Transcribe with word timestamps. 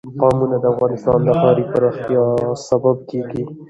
قومونه 0.21 0.55
د 0.61 0.65
افغانستان 0.73 1.19
د 1.23 1.29
ښاري 1.41 1.63
پراختیا 1.71 2.23
سبب 2.67 2.97
کېږي. 3.09 3.43